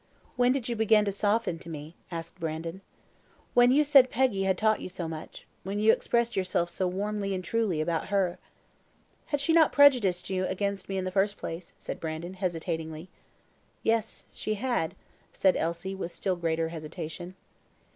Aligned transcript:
"When 0.35 0.51
did 0.51 0.67
you 0.67 0.75
begin 0.75 1.05
to 1.05 1.11
soften 1.11 1.59
to 1.59 1.69
me?" 1.69 1.95
asked 2.09 2.39
Brandon. 2.39 2.81
"When 3.53 3.69
you 3.69 3.83
said 3.83 4.09
Peggy 4.09 4.45
had 4.45 4.57
taught 4.57 4.81
you 4.81 4.89
so 4.89 5.07
much 5.07 5.45
when 5.61 5.77
you 5.77 5.91
expressed 5.93 6.35
yourself 6.35 6.71
so 6.71 6.87
warmly 6.87 7.35
and 7.35 7.45
so 7.45 7.51
truly 7.51 7.81
about 7.81 8.07
her." 8.07 8.39
"Had 9.27 9.39
she 9.39 9.53
not 9.53 9.71
prejudiced 9.71 10.27
you 10.27 10.47
against 10.47 10.89
me 10.89 10.97
in 10.97 11.03
the 11.05 11.11
first 11.11 11.37
place?" 11.37 11.75
said 11.77 11.99
Brandon, 11.99 12.33
hesitatingly. 12.33 13.09
"Yes, 13.83 14.25
she 14.33 14.55
had," 14.55 14.95
said 15.33 15.55
Elsie, 15.55 15.93
with 15.93 16.11
still 16.11 16.35
greater 16.35 16.69
hesitation. 16.69 17.35